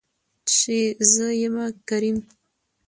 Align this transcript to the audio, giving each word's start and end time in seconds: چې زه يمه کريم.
چې 0.51 0.77
زه 1.13 1.27
يمه 1.41 1.65
کريم. 1.87 2.17